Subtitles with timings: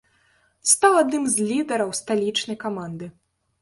[0.71, 3.05] Стаў адным з лідараў сталічнай каманды.